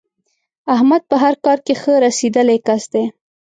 احمد 0.73 1.01
په 1.09 1.15
هر 1.23 1.33
کار 1.45 1.59
کې 1.65 1.73
ښه 1.81 1.93
رسېدلی 2.05 2.57
کس 2.67 2.83
دی. 2.93 3.03